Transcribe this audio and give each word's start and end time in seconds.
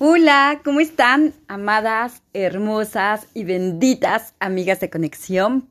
Hola, 0.00 0.60
¿cómo 0.64 0.78
están, 0.78 1.34
amadas, 1.48 2.22
hermosas 2.32 3.26
y 3.34 3.42
benditas 3.42 4.32
amigas 4.38 4.78
de 4.78 4.90
conexión? 4.90 5.68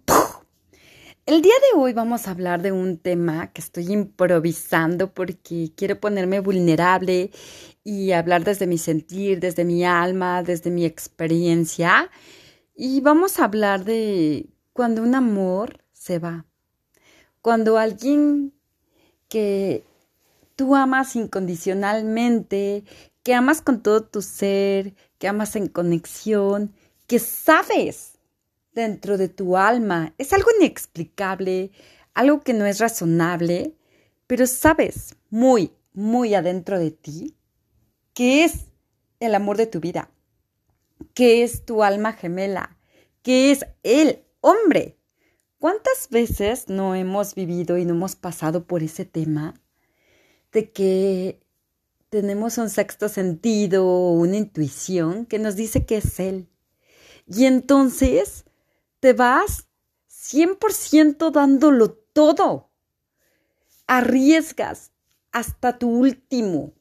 El 1.26 1.42
día 1.42 1.54
de 1.54 1.80
hoy 1.80 1.94
vamos 1.94 2.28
a 2.28 2.32
hablar 2.32 2.62
de 2.62 2.74
un 2.74 2.98
tema 2.98 3.54
que 3.54 3.62
estoy 3.62 3.94
improvisando 3.94 5.14
porque 5.14 5.72
quiero 5.78 6.02
ponerme 6.02 6.42
vulnerable 6.42 7.32
y 7.86 8.12
hablar 8.12 8.44
desde 8.44 8.68
mi 8.68 8.78
sentir, 8.78 9.40
desde 9.40 9.64
mi 9.64 9.86
alma, 9.86 10.44
desde 10.44 10.72
mi 10.72 10.84
experiencia. 10.84 12.12
Y 12.76 13.00
vamos 13.00 13.40
a 13.40 13.46
hablar 13.46 13.86
de 13.86 14.50
cuando 14.74 15.04
un 15.04 15.16
amor 15.16 15.86
se 15.94 16.20
va, 16.20 16.46
cuando 17.42 17.78
alguien 17.78 18.52
que 19.30 19.86
tú 20.58 20.76
amas 20.76 21.16
incondicionalmente, 21.16 22.84
que 23.28 23.34
amas 23.34 23.62
con 23.62 23.84
todo 23.84 24.06
tu 24.06 24.22
ser, 24.22 24.94
que 25.18 25.28
amas 25.28 25.58
en 25.58 25.68
conexión, 25.68 26.74
que 27.08 27.20
sabes 27.20 28.20
dentro 28.72 29.18
de 29.18 29.28
tu 29.28 29.58
alma, 29.58 30.14
es 30.18 30.32
algo 30.32 30.48
inexplicable, 30.58 31.72
algo 32.14 32.40
que 32.40 32.54
no 32.54 32.66
es 32.66 32.80
razonable, 32.80 33.76
pero 34.28 34.48
sabes 34.48 35.18
muy, 35.30 35.74
muy 35.92 36.36
adentro 36.36 36.80
de 36.80 36.92
ti 36.92 37.36
que 38.14 38.46
es 38.46 38.68
el 39.20 39.36
amor 39.36 39.58
de 39.58 39.68
tu 39.68 39.82
vida, 39.82 40.10
que 41.14 41.44
es 41.44 41.66
tu 41.66 41.84
alma 41.84 42.14
gemela, 42.14 42.78
que 43.24 43.52
es 43.52 43.66
el 43.84 44.24
hombre. 44.40 44.96
¿Cuántas 45.60 46.08
veces 46.10 46.70
no 46.70 46.96
hemos 46.96 47.36
vivido 47.36 47.78
y 47.78 47.84
no 47.84 47.94
hemos 47.94 48.16
pasado 48.16 48.68
por 48.68 48.84
ese 48.84 49.04
tema? 49.04 49.54
de 50.52 50.72
que 50.72 51.40
tenemos 52.10 52.58
un 52.58 52.70
sexto 52.70 53.10
sentido 53.10 53.86
una 54.12 54.38
intuición 54.38 55.26
que 55.26 55.40
nos 55.40 55.56
dice 55.56 55.86
que 55.86 55.98
es 55.98 56.20
Él. 56.20 56.48
Y 57.28 57.46
entonces 57.46 58.46
te 59.00 59.14
vas 59.14 59.68
100% 60.10 61.32
dándolo 61.32 61.92
todo. 61.92 62.70
Arriesgas 63.88 64.92
hasta 65.32 65.78
tu 65.78 65.90
último, 65.90 66.74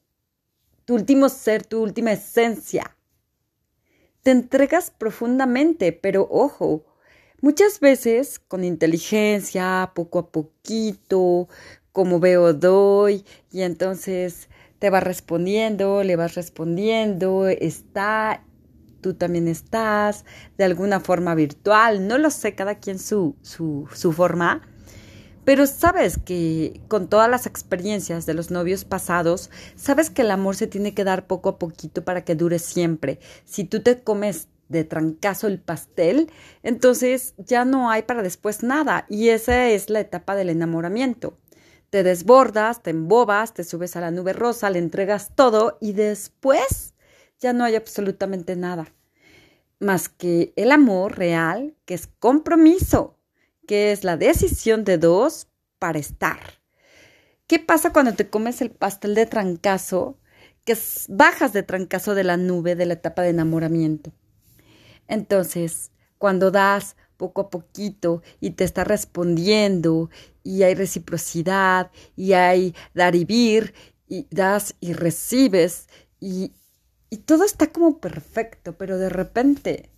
tu 0.85 0.95
último 0.95 1.29
ser, 1.29 1.65
tu 1.65 1.83
última 1.83 2.13
esencia. 2.13 2.97
Te 4.23 4.31
entregas 4.31 4.91
profundamente, 4.91 5.93
pero 5.93 6.27
ojo, 6.31 6.85
muchas 7.41 7.81
veces 7.81 8.39
con 8.39 8.65
inteligencia, 8.65 9.93
poco 9.95 10.19
a 10.19 10.31
poquito, 10.31 11.49
como 11.93 12.19
veo 12.19 12.53
doy 12.53 13.25
y 13.53 13.63
entonces 13.63 14.49
te 14.79 14.91
va 14.91 15.01
respondiendo, 15.01 16.03
le 16.03 16.17
vas 16.17 16.35
respondiendo, 16.35 17.49
está, 17.49 18.43
tú 19.01 19.15
también 19.15 19.49
estás, 19.49 20.25
de 20.59 20.65
alguna 20.65 21.01
forma 21.01 21.35
virtual, 21.35 22.07
no 22.07 22.19
lo 22.19 22.31
sé, 22.31 22.55
cada 22.55 22.77
quien 22.77 22.99
su, 22.99 23.37
su, 23.43 23.89
su 23.95 24.13
forma, 24.13 24.63
pero 25.45 25.67
sabes 25.67 26.19
que 26.19 26.81
con 26.89 27.09
todas 27.09 27.31
las 27.31 27.47
experiencias 27.47 28.27
de 28.27 28.35
los 28.35 28.51
novios 28.51 28.85
pasados, 28.85 29.51
sabes 29.77 30.11
que 30.11 30.23
el 30.23 30.31
amor 30.33 30.57
se 30.57 30.67
tiene 30.67 30.93
que 30.93 31.05
dar 31.05 31.27
poco 31.27 31.51
a 31.51 31.59
poquito 31.59 32.05
para 32.05 32.25
que 32.25 32.35
dure 32.35 32.59
siempre. 32.59 33.21
Si 33.45 33.63
tú 33.63 33.81
te 33.81 34.03
comes 34.03 34.49
de 34.69 34.83
trancazo 34.83 35.47
el 35.47 35.61
pastel, 35.61 36.33
entonces 36.65 37.35
ya 37.39 37.65
no 37.65 37.91
hay 37.91 38.03
para 38.03 38.23
después 38.23 38.65
nada 38.65 39.07
y 39.09 39.29
esa 39.29 39.69
es 39.69 39.89
la 39.89 40.01
etapa 40.01 40.35
del 40.35 40.51
enamoramiento 40.51 41.39
te 41.91 42.03
desbordas, 42.03 42.83
te 42.83 42.91
embobas, 42.91 43.55
te 43.55 43.65
subes 43.65 43.97
a 43.97 44.01
la 44.01 44.11
nube 44.11 44.33
rosa, 44.33 44.71
le 44.71 44.79
entregas 44.79 45.33
todo 45.35 45.79
y 45.81 45.93
después 45.93 46.95
ya 47.39 47.53
no 47.53 47.65
hay 47.65 47.75
absolutamente 47.75 48.57
nada. 48.57 48.93
Más 49.79 50.09
que 50.09 50.53
el 50.57 50.73
amor 50.73 51.19
real, 51.19 51.75
que 51.85 51.95
es 51.95 52.07
compromiso, 52.19 53.19
que 53.67 53.93
es 53.93 54.05
la 54.05 54.17
decisión 54.17 54.85
de 54.85 54.99
dos 54.99 55.49
para 55.79 55.99
estar. 55.99 56.39
¿Qué 57.47 57.59
pasa 57.59 57.93
cuando 57.93 58.15
te 58.15 58.29
comes 58.29 58.61
el 58.61 58.71
pastel 58.71 59.15
de 59.15 59.27
trancazo, 59.27 60.19
que 60.65 60.77
bajas 61.09 61.53
de 61.53 61.63
trancazo 61.63 62.15
de 62.15 62.25
la 62.25 62.37
nube 62.37 62.75
de 62.75 62.87
la 62.87 62.95
etapa 62.95 63.23
de 63.23 63.31
enamoramiento? 63.31 64.13
Entonces, 65.07 65.93
cuando 66.19 66.51
das 66.51 66.97
poco 67.17 67.43
a 67.43 67.51
poquito 67.51 68.23
y 68.41 68.51
te 68.51 68.65
está 68.65 68.85
respondiendo 68.85 70.11
y 70.43 70.63
hay 70.63 70.75
reciprocidad 70.75 71.91
y 72.17 72.33
hay 72.33 72.75
dar 72.95 73.15
y 73.15 73.25
vir 73.25 73.75
y 74.09 74.27
das 74.31 74.75
y 74.81 74.93
recibes 74.93 75.89
y, 76.21 76.53
y 77.11 77.19
todo 77.19 77.45
está 77.45 77.69
como 77.69 77.99
perfecto, 77.99 78.77
pero 78.77 78.99
de 78.99 79.09
repente 79.09 79.91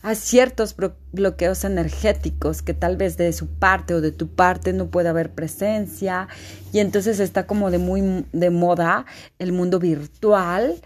hay 0.00 0.14
ciertos 0.14 0.76
bloqueos 1.12 1.64
energéticos 1.64 2.62
que 2.62 2.72
tal 2.72 2.96
vez 2.96 3.16
de 3.16 3.32
su 3.32 3.48
parte 3.48 3.94
o 3.94 4.00
de 4.00 4.12
tu 4.12 4.28
parte 4.28 4.72
no 4.72 4.90
puede 4.90 5.08
haber 5.08 5.34
presencia 5.34 6.28
y 6.72 6.78
entonces 6.78 7.18
está 7.18 7.46
como 7.46 7.70
de 7.70 7.78
muy 7.78 8.24
de 8.32 8.50
moda 8.50 9.06
el 9.38 9.52
mundo 9.52 9.80
virtual 9.80 10.80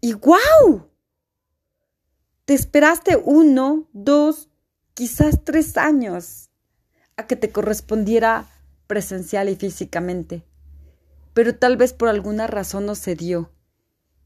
y 0.00 0.12
wow 0.12 0.88
te 2.46 2.54
esperaste 2.54 3.16
uno, 3.16 3.88
dos, 3.92 4.48
quizás 4.96 5.44
tres 5.44 5.76
años 5.76 6.48
a 7.18 7.26
que 7.26 7.36
te 7.36 7.52
correspondiera 7.52 8.48
presencial 8.86 9.50
y 9.50 9.54
físicamente, 9.54 10.42
pero 11.34 11.54
tal 11.54 11.76
vez 11.76 11.92
por 11.92 12.08
alguna 12.08 12.46
razón 12.46 12.86
no 12.86 12.94
se 12.94 13.14
dio. 13.14 13.52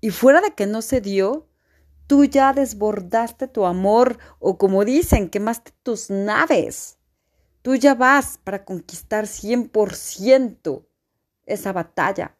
Y 0.00 0.10
fuera 0.10 0.41
de 0.41 0.54
que 0.54 0.69
no 0.69 0.80
se 0.80 1.00
dio, 1.00 1.48
tú 2.06 2.25
ya 2.25 2.53
desbordaste 2.53 3.48
tu 3.48 3.66
amor 3.66 4.19
o 4.38 4.59
como 4.59 4.84
dicen, 4.84 5.28
quemaste 5.28 5.72
tus 5.82 6.09
naves. 6.09 6.98
Tú 7.62 7.75
ya 7.75 7.97
vas 7.97 8.38
para 8.38 8.64
conquistar 8.64 9.25
100% 9.25 10.86
esa 11.47 11.72
batalla, 11.72 12.36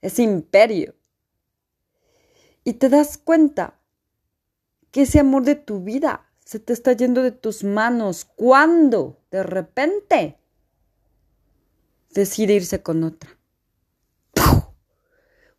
ese 0.00 0.22
imperio. 0.22 0.94
Y 2.64 2.72
te 2.72 2.88
das 2.88 3.18
cuenta 3.18 3.78
que 4.90 5.02
ese 5.02 5.20
amor 5.20 5.44
de 5.44 5.56
tu 5.56 5.80
vida 5.80 6.30
se 6.54 6.60
te 6.60 6.72
está 6.72 6.92
yendo 6.92 7.24
de 7.24 7.32
tus 7.32 7.64
manos. 7.64 8.26
¿Cuándo? 8.36 9.20
De 9.32 9.42
repente 9.42 10.38
decide 12.10 12.54
irse 12.54 12.80
con 12.80 13.02
otra. 13.02 13.36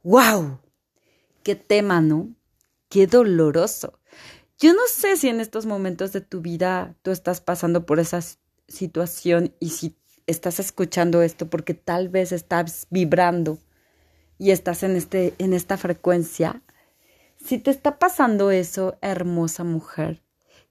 ¡Wow! 0.03 0.61
¡Qué 1.43 1.57
tema, 1.57 1.99
¿no? 1.99 2.33
¡Qué 2.87 3.07
doloroso! 3.07 3.99
Yo 4.57 4.73
no 4.73 4.83
sé 4.87 5.17
si 5.17 5.27
en 5.27 5.41
estos 5.41 5.65
momentos 5.65 6.13
de 6.13 6.21
tu 6.21 6.39
vida 6.39 6.95
tú 7.01 7.11
estás 7.11 7.41
pasando 7.41 7.85
por 7.85 7.99
esa 7.99 8.21
situación 8.69 9.53
y 9.59 9.71
si 9.71 9.97
estás 10.27 10.61
escuchando 10.61 11.21
esto 11.23 11.49
porque 11.49 11.73
tal 11.73 12.07
vez 12.07 12.31
estás 12.31 12.87
vibrando 12.89 13.59
y 14.37 14.51
estás 14.51 14.81
en, 14.83 14.95
este, 14.95 15.33
en 15.39 15.51
esta 15.51 15.75
frecuencia. 15.75 16.61
Si 17.35 17.57
te 17.57 17.69
está 17.69 17.99
pasando 17.99 18.49
eso, 18.49 18.97
hermosa 19.01 19.65
mujer, 19.65 20.21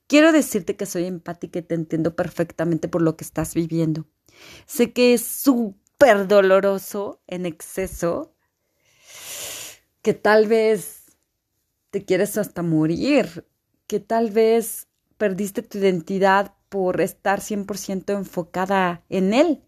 Quiero 0.07 0.33
decirte 0.33 0.77
que 0.77 0.87
soy 0.87 1.07
empática 1.07 1.59
y 1.59 1.63
te 1.63 1.75
entiendo 1.75 2.15
perfectamente 2.15 2.89
por 2.89 3.03
lo 3.03 3.17
que 3.17 3.25
estás 3.25 3.55
viviendo. 3.55 4.07
Sé 4.67 4.93
que 4.93 5.15
es 5.15 5.25
súper 5.25 6.29
doloroso 6.29 7.23
en 7.27 7.47
exceso, 7.47 8.35
que 10.03 10.13
tal 10.13 10.47
vez 10.47 11.05
te 11.91 12.05
quieres 12.05 12.37
hasta 12.37 12.63
morir, 12.63 13.47
que 13.87 14.01
tal 14.01 14.31
vez 14.31 14.89
perdiste 15.17 15.63
tu 15.63 15.79
identidad 15.79 16.55
por 16.69 17.01
estar 17.01 17.41
100% 17.41 18.13
enfocada 18.13 19.05
en 19.09 19.33
él. 19.33 19.63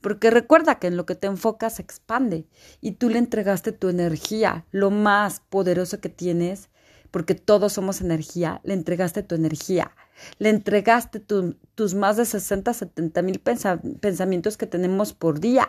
Porque 0.00 0.30
recuerda 0.30 0.78
que 0.78 0.86
en 0.86 0.96
lo 0.96 1.06
que 1.06 1.14
te 1.14 1.26
enfocas 1.26 1.76
se 1.76 1.82
expande 1.82 2.46
y 2.80 2.92
tú 2.92 3.10
le 3.10 3.18
entregaste 3.18 3.72
tu 3.72 3.88
energía, 3.88 4.66
lo 4.70 4.90
más 4.90 5.40
poderoso 5.40 6.00
que 6.00 6.08
tienes, 6.08 6.70
porque 7.10 7.34
todos 7.34 7.72
somos 7.72 8.00
energía, 8.00 8.60
le 8.64 8.74
entregaste 8.74 9.22
tu 9.22 9.34
energía, 9.34 9.92
le 10.38 10.50
entregaste 10.50 11.20
tus 11.20 11.94
más 11.94 12.16
de 12.16 12.24
60, 12.24 12.72
70 12.72 13.22
mil 13.22 13.40
pensamientos 13.40 14.56
que 14.56 14.66
tenemos 14.66 15.12
por 15.12 15.40
día. 15.40 15.66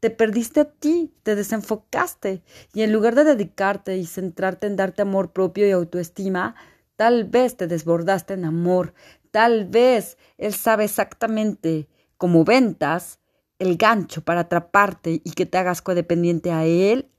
Te 0.00 0.10
perdiste 0.10 0.60
a 0.60 0.70
ti, 0.70 1.12
te 1.24 1.34
desenfocaste 1.34 2.42
y 2.72 2.82
en 2.82 2.92
lugar 2.92 3.14
de 3.14 3.24
dedicarte 3.24 3.96
y 3.96 4.06
centrarte 4.06 4.68
en 4.68 4.76
darte 4.76 5.02
amor 5.02 5.32
propio 5.32 5.66
y 5.66 5.72
autoestima, 5.72 6.54
tal 6.96 7.24
vez 7.24 7.56
te 7.56 7.66
desbordaste 7.66 8.34
en 8.34 8.44
amor, 8.44 8.94
tal 9.32 9.64
vez 9.64 10.16
él 10.36 10.54
sabe 10.54 10.84
exactamente 10.84 11.88
cómo 12.16 12.44
ventas 12.44 13.18
el 13.58 13.76
gancho 13.76 14.22
para 14.22 14.42
atraparte 14.42 15.20
y 15.24 15.32
que 15.32 15.46
te 15.46 15.58
hagas 15.58 15.82
codependiente 15.82 16.52
a 16.52 16.64
él 16.64 17.10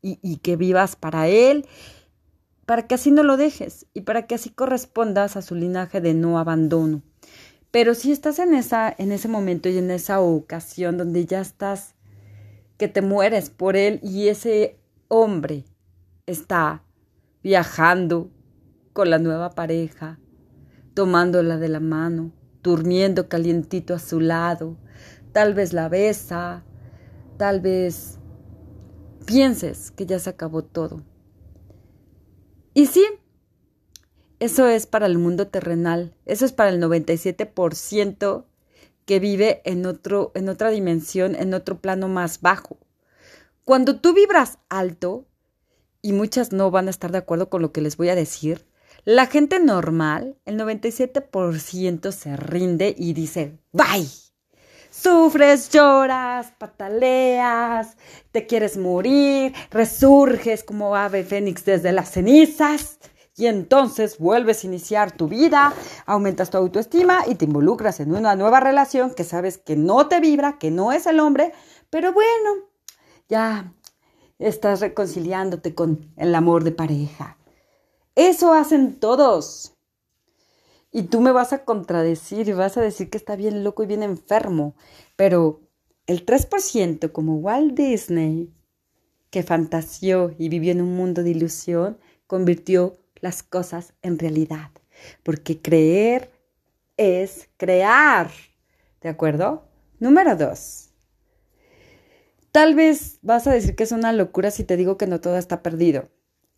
y, 0.00 0.20
y 0.22 0.36
que 0.36 0.54
vivas 0.54 0.94
para 0.94 1.26
él 1.26 1.66
para 2.66 2.86
que 2.86 2.94
así 2.94 3.10
no 3.10 3.22
lo 3.22 3.36
dejes 3.36 3.86
y 3.92 4.02
para 4.02 4.26
que 4.26 4.34
así 4.34 4.50
correspondas 4.50 5.36
a 5.36 5.42
su 5.42 5.54
linaje 5.54 6.00
de 6.00 6.14
no 6.14 6.38
abandono. 6.38 7.02
Pero 7.70 7.94
si 7.94 8.12
estás 8.12 8.38
en 8.38 8.54
esa 8.54 8.94
en 8.96 9.12
ese 9.12 9.28
momento 9.28 9.68
y 9.68 9.78
en 9.78 9.90
esa 9.90 10.20
ocasión 10.20 10.98
donde 10.98 11.24
ya 11.24 11.40
estás 11.40 11.94
que 12.76 12.88
te 12.88 13.02
mueres 13.02 13.50
por 13.50 13.76
él 13.76 14.00
y 14.02 14.28
ese 14.28 14.78
hombre 15.08 15.64
está 16.26 16.82
viajando 17.42 18.30
con 18.92 19.10
la 19.10 19.18
nueva 19.18 19.50
pareja, 19.50 20.18
tomándola 20.94 21.56
de 21.56 21.68
la 21.68 21.80
mano, 21.80 22.32
durmiendo 22.62 23.28
calientito 23.28 23.94
a 23.94 23.98
su 23.98 24.20
lado, 24.20 24.76
tal 25.32 25.54
vez 25.54 25.72
la 25.72 25.88
besa, 25.88 26.64
tal 27.38 27.60
vez 27.60 28.18
pienses 29.24 29.90
que 29.90 30.06
ya 30.06 30.18
se 30.18 30.30
acabó 30.30 30.62
todo. 30.62 31.02
Y 32.74 32.86
sí, 32.86 33.04
eso 34.40 34.66
es 34.66 34.86
para 34.86 35.06
el 35.06 35.18
mundo 35.18 35.48
terrenal, 35.48 36.14
eso 36.26 36.44
es 36.44 36.52
para 36.52 36.70
el 36.70 36.82
97% 36.82 38.44
que 39.04 39.20
vive 39.20 39.62
en, 39.64 39.86
otro, 39.86 40.32
en 40.34 40.48
otra 40.48 40.70
dimensión, 40.70 41.34
en 41.34 41.54
otro 41.54 41.80
plano 41.80 42.08
más 42.08 42.40
bajo. 42.40 42.78
Cuando 43.64 44.00
tú 44.00 44.14
vibras 44.14 44.58
alto, 44.68 45.26
y 46.02 46.12
muchas 46.12 46.52
no 46.52 46.70
van 46.70 46.88
a 46.88 46.90
estar 46.90 47.12
de 47.12 47.18
acuerdo 47.18 47.48
con 47.48 47.62
lo 47.62 47.72
que 47.72 47.80
les 47.80 47.96
voy 47.96 48.08
a 48.08 48.16
decir, 48.16 48.66
la 49.04 49.26
gente 49.26 49.58
normal, 49.60 50.36
el 50.44 50.58
97% 50.58 52.12
se 52.12 52.36
rinde 52.36 52.94
y 52.96 53.12
dice, 53.14 53.58
bye. 53.72 54.08
Sufres, 55.02 55.68
lloras, 55.70 56.52
pataleas, 56.58 57.96
te 58.30 58.46
quieres 58.46 58.76
morir, 58.76 59.52
resurges 59.72 60.62
como 60.62 60.94
ave 60.94 61.24
fénix 61.24 61.64
desde 61.64 61.90
las 61.90 62.12
cenizas 62.12 63.00
y 63.36 63.46
entonces 63.46 64.18
vuelves 64.18 64.62
a 64.62 64.68
iniciar 64.68 65.10
tu 65.10 65.26
vida, 65.26 65.74
aumentas 66.06 66.50
tu 66.50 66.58
autoestima 66.58 67.24
y 67.26 67.34
te 67.34 67.46
involucras 67.46 67.98
en 67.98 68.14
una 68.14 68.36
nueva 68.36 68.60
relación 68.60 69.12
que 69.12 69.24
sabes 69.24 69.58
que 69.58 69.74
no 69.74 70.06
te 70.06 70.20
vibra, 70.20 70.58
que 70.60 70.70
no 70.70 70.92
es 70.92 71.06
el 71.06 71.18
hombre, 71.18 71.52
pero 71.90 72.12
bueno, 72.12 72.68
ya 73.28 73.74
estás 74.38 74.80
reconciliándote 74.80 75.74
con 75.74 76.12
el 76.16 76.32
amor 76.32 76.62
de 76.62 76.70
pareja. 76.70 77.38
Eso 78.14 78.52
hacen 78.52 79.00
todos. 79.00 79.74
Y 80.92 81.04
tú 81.04 81.22
me 81.22 81.32
vas 81.32 81.54
a 81.54 81.64
contradecir 81.64 82.48
y 82.48 82.52
vas 82.52 82.76
a 82.76 82.82
decir 82.82 83.08
que 83.08 83.16
está 83.16 83.34
bien 83.34 83.64
loco 83.64 83.82
y 83.82 83.86
bien 83.86 84.02
enfermo. 84.02 84.76
Pero 85.16 85.62
el 86.06 86.26
3%, 86.26 87.10
como 87.12 87.36
Walt 87.36 87.74
Disney, 87.74 88.52
que 89.30 89.42
fantaseó 89.42 90.34
y 90.38 90.50
vivió 90.50 90.70
en 90.72 90.82
un 90.82 90.94
mundo 90.94 91.22
de 91.22 91.30
ilusión, 91.30 91.98
convirtió 92.26 92.98
las 93.20 93.42
cosas 93.42 93.94
en 94.02 94.18
realidad. 94.18 94.70
Porque 95.22 95.60
creer 95.62 96.30
es 96.98 97.48
crear. 97.56 98.30
¿De 99.00 99.08
acuerdo? 99.08 99.66
Número 99.98 100.36
dos. 100.36 100.90
Tal 102.52 102.74
vez 102.74 103.18
vas 103.22 103.46
a 103.46 103.52
decir 103.52 103.74
que 103.74 103.84
es 103.84 103.92
una 103.92 104.12
locura 104.12 104.50
si 104.50 104.62
te 104.62 104.76
digo 104.76 104.98
que 104.98 105.06
no 105.06 105.22
todo 105.22 105.38
está 105.38 105.62
perdido. 105.62 106.10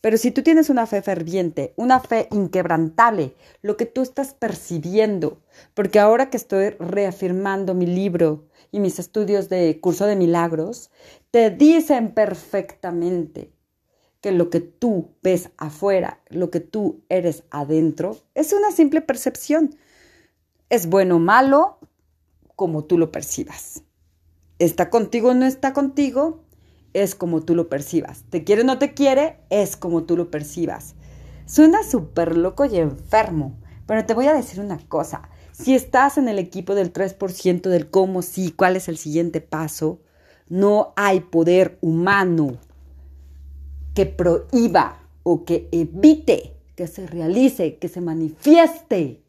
Pero 0.04 0.18
si 0.18 0.32
tú 0.32 0.42
tienes 0.42 0.68
una 0.68 0.86
fe 0.86 1.00
ferviente, 1.00 1.72
una 1.76 1.98
fe 1.98 2.28
inquebrantable, 2.30 3.34
lo 3.62 3.78
que 3.78 3.86
tú 3.86 4.02
estás 4.02 4.34
percibiendo, 4.34 5.40
porque 5.72 5.98
ahora 5.98 6.28
que 6.28 6.36
estoy 6.36 6.68
reafirmando 6.78 7.72
mi 7.72 7.86
libro 7.86 8.44
y 8.70 8.80
mis 8.80 8.98
estudios 8.98 9.48
de 9.48 9.80
curso 9.80 10.04
de 10.04 10.14
milagros, 10.14 10.90
te 11.30 11.48
dicen 11.48 12.12
perfectamente 12.12 13.50
que 14.20 14.30
lo 14.30 14.50
que 14.50 14.60
tú 14.60 15.08
ves 15.22 15.48
afuera, 15.56 16.20
lo 16.28 16.50
que 16.50 16.60
tú 16.60 17.00
eres 17.08 17.44
adentro, 17.48 18.18
es 18.34 18.52
una 18.52 18.72
simple 18.72 19.00
percepción. 19.00 19.74
Es 20.68 20.86
bueno 20.86 21.16
o 21.16 21.18
malo 21.18 21.78
como 22.56 22.84
tú 22.84 22.98
lo 22.98 23.10
percibas. 23.10 23.84
Está 24.58 24.90
contigo 24.90 25.30
o 25.30 25.34
no 25.34 25.46
está 25.46 25.72
contigo, 25.72 26.43
es 26.94 27.14
como 27.14 27.42
tú 27.42 27.54
lo 27.54 27.68
percibas. 27.68 28.24
Te 28.30 28.44
quiere 28.44 28.62
o 28.62 28.64
no 28.64 28.78
te 28.78 28.94
quiere, 28.94 29.40
es 29.50 29.76
como 29.76 30.04
tú 30.04 30.16
lo 30.16 30.30
percibas. 30.30 30.94
Suena 31.46 31.82
súper 31.82 32.36
loco 32.36 32.64
y 32.64 32.78
enfermo, 32.78 33.58
pero 33.86 34.06
te 34.06 34.14
voy 34.14 34.26
a 34.26 34.34
decir 34.34 34.60
una 34.60 34.78
cosa. 34.88 35.28
Si 35.52 35.74
estás 35.74 36.16
en 36.16 36.28
el 36.28 36.38
equipo 36.38 36.74
del 36.74 36.92
3% 36.92 37.68
del 37.68 37.90
cómo 37.90 38.22
sí, 38.22 38.50
cuál 38.50 38.76
es 38.76 38.88
el 38.88 38.96
siguiente 38.96 39.40
paso, 39.40 40.00
no 40.48 40.94
hay 40.96 41.20
poder 41.20 41.78
humano 41.80 42.58
que 43.94 44.06
prohíba 44.06 45.08
o 45.22 45.44
que 45.44 45.68
evite 45.70 46.54
que 46.74 46.86
se 46.86 47.06
realice, 47.06 47.76
que 47.76 47.88
se 47.88 48.00
manifieste 48.00 49.22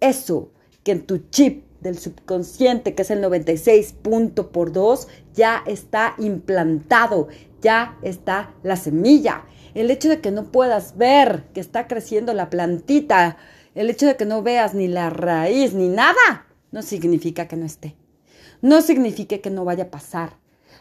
eso 0.00 0.52
que 0.82 0.92
en 0.92 1.06
tu 1.06 1.18
chip 1.30 1.64
del 1.80 1.98
subconsciente, 1.98 2.94
que 2.94 3.02
es 3.02 3.10
el 3.10 3.20
96 3.20 3.94
punto 4.02 4.50
por 4.50 4.72
2, 4.72 5.08
ya 5.34 5.62
está 5.66 6.14
implantado, 6.18 7.28
ya 7.60 7.98
está 8.02 8.54
la 8.62 8.76
semilla. 8.76 9.44
El 9.74 9.90
hecho 9.90 10.08
de 10.08 10.20
que 10.20 10.30
no 10.30 10.50
puedas 10.50 10.96
ver 10.96 11.44
que 11.54 11.60
está 11.60 11.86
creciendo 11.86 12.34
la 12.34 12.50
plantita, 12.50 13.36
el 13.74 13.88
hecho 13.88 14.06
de 14.06 14.16
que 14.16 14.26
no 14.26 14.42
veas 14.42 14.74
ni 14.74 14.88
la 14.88 15.10
raíz 15.10 15.74
ni 15.74 15.88
nada, 15.88 16.46
no 16.72 16.82
significa 16.82 17.46
que 17.48 17.56
no 17.56 17.66
esté. 17.66 17.94
No 18.62 18.82
significa 18.82 19.38
que 19.38 19.50
no 19.50 19.64
vaya 19.64 19.84
a 19.84 19.90
pasar. 19.90 20.36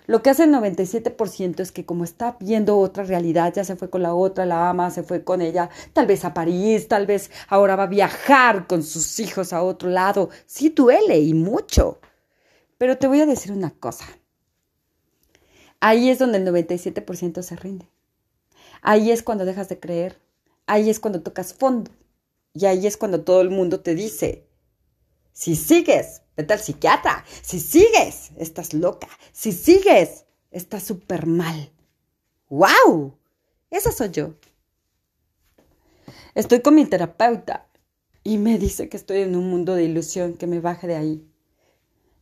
Lo 0.09 0.23
que 0.23 0.31
hace 0.31 0.45
el 0.45 0.51
97% 0.51 1.59
es 1.59 1.71
que 1.71 1.85
como 1.85 2.03
está 2.03 2.35
viendo 2.39 2.79
otra 2.79 3.03
realidad, 3.03 3.53
ya 3.53 3.63
se 3.63 3.75
fue 3.75 3.91
con 3.91 4.01
la 4.01 4.15
otra, 4.15 4.47
la 4.47 4.67
ama, 4.67 4.89
se 4.89 5.03
fue 5.03 5.23
con 5.23 5.39
ella, 5.39 5.69
tal 5.93 6.07
vez 6.07 6.25
a 6.25 6.33
París, 6.33 6.87
tal 6.87 7.05
vez 7.05 7.29
ahora 7.47 7.75
va 7.75 7.83
a 7.83 7.89
viajar 7.89 8.65
con 8.65 8.81
sus 8.81 9.19
hijos 9.19 9.53
a 9.53 9.61
otro 9.61 9.91
lado. 9.91 10.31
Sí 10.47 10.69
duele 10.69 11.19
y 11.19 11.35
mucho. 11.35 11.99
Pero 12.79 12.97
te 12.97 13.05
voy 13.05 13.21
a 13.21 13.27
decir 13.27 13.51
una 13.51 13.69
cosa. 13.69 14.05
Ahí 15.79 16.09
es 16.09 16.17
donde 16.17 16.39
el 16.39 16.47
97% 16.47 17.43
se 17.43 17.55
rinde. 17.55 17.87
Ahí 18.81 19.11
es 19.11 19.21
cuando 19.21 19.45
dejas 19.45 19.69
de 19.69 19.79
creer. 19.79 20.19
Ahí 20.65 20.89
es 20.89 20.99
cuando 20.99 21.21
tocas 21.21 21.53
fondo. 21.53 21.91
Y 22.55 22.65
ahí 22.65 22.87
es 22.87 22.97
cuando 22.97 23.23
todo 23.23 23.41
el 23.41 23.51
mundo 23.51 23.81
te 23.81 23.93
dice, 23.93 24.48
si 25.39 25.55
sigues 25.55 26.21
Vete 26.39 26.53
al 26.53 26.61
psiquiatra. 26.61 27.25
Si 27.41 27.59
sigues, 27.59 28.31
estás 28.37 28.73
loca. 28.73 29.09
Si 29.33 29.51
sigues, 29.51 30.23
estás 30.51 30.83
súper 30.83 31.25
mal. 31.25 31.69
¡Wow! 32.47 33.17
Esa 33.69 33.91
soy 33.91 34.11
yo. 34.11 34.35
Estoy 36.35 36.61
con 36.61 36.75
mi 36.75 36.85
terapeuta 36.85 37.67
y 38.23 38.37
me 38.37 38.57
dice 38.57 38.87
que 38.87 38.95
estoy 38.95 39.17
en 39.23 39.35
un 39.35 39.49
mundo 39.49 39.75
de 39.75 39.83
ilusión, 39.83 40.35
que 40.35 40.47
me 40.47 40.61
baje 40.61 40.87
de 40.87 40.95
ahí, 40.95 41.29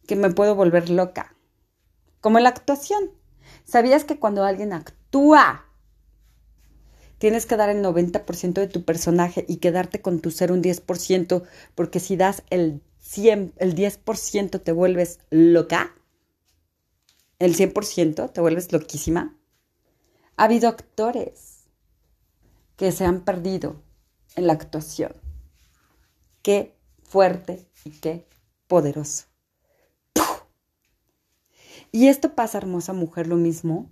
que 0.08 0.16
me 0.16 0.32
puedo 0.32 0.56
volver 0.56 0.90
loca. 0.90 1.36
Como 2.20 2.40
la 2.40 2.50
actuación. 2.50 3.12
¿Sabías 3.66 4.04
que 4.04 4.18
cuando 4.18 4.46
alguien 4.46 4.74
actúa, 4.74 5.68
tienes 7.20 7.46
que 7.46 7.56
dar 7.56 7.70
el 7.70 7.84
90% 7.84 8.54
de 8.54 8.68
tu 8.68 8.84
personaje 8.84 9.46
y 9.48 9.58
quedarte 9.58 10.02
con 10.02 10.22
tu 10.22 10.32
ser 10.32 10.52
un 10.52 10.64
10%, 10.64 11.44
porque 11.76 12.00
si 12.00 12.16
das 12.16 12.42
el 12.50 12.82
el 13.16 13.76
10% 13.76 14.62
te 14.62 14.72
vuelves 14.72 15.20
loca, 15.30 15.96
el 17.40 17.56
100% 17.56 18.32
te 18.32 18.42
vuelves 18.42 18.72
loquísima. 18.72 19.36
Ha 20.36 20.44
habido 20.44 20.70
actores 20.70 21.66
que 22.76 22.92
se 22.92 23.06
han 23.06 23.24
perdido 23.24 23.82
en 24.36 24.48
la 24.48 24.54
actuación. 24.54 25.14
Qué 26.42 26.76
fuerte 27.04 27.68
y 27.84 27.92
qué 27.92 28.28
poderoso. 28.68 29.26
Y 31.92 32.08
esto 32.08 32.36
pasa, 32.36 32.58
hermosa 32.58 32.94
mujer, 32.94 33.28
lo 33.28 33.38
mismo 33.38 33.90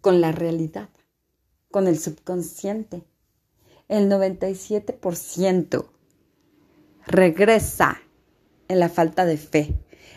con 0.00 0.20
la 0.20 0.32
realidad, 0.32 0.88
con 1.70 1.88
el 1.88 1.98
subconsciente. 1.98 3.04
El 3.88 4.08
97% 4.08 5.93
regresa 7.06 8.00
en 8.68 8.80
la 8.80 8.88
falta 8.88 9.24
de 9.24 9.36
fe 9.36 9.74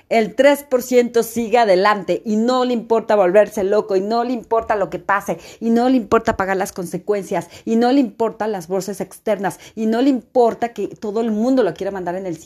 el 0.10 0.36
3% 0.36 1.24
sigue 1.24 1.58
adelante 1.58 2.22
y 2.26 2.36
no 2.38 2.66
le 2.66 2.74
importa 2.74 3.16
volverse 3.16 3.64
loco 3.64 3.96
y 3.96 4.02
no 4.02 4.24
le 4.24 4.34
importa 4.34 4.76
lo 4.76 4.90
que 4.90 5.00
pase 5.00 5.38
y 5.60 5.70
no 5.70 5.90
le 5.90 5.98
importa 5.98 6.38
pagar 6.38 6.58
las 6.58 6.72
consecuencias 6.72 7.48
y 7.66 7.76
no 7.76 7.92
le 7.92 8.00
importa 8.00 8.48
las 8.48 8.68
bolsas 8.68 9.02
externas 9.02 9.60
y 9.76 9.86
no 9.86 10.02
le 10.02 10.10
importa 10.10 10.74
que 10.74 10.88
todo 10.88 11.22
el 11.22 11.32
mundo 11.32 11.64
lo 11.64 11.74
quiera 11.74 11.92
mandar 11.92 12.16
en 12.16 12.26
el 12.26 12.38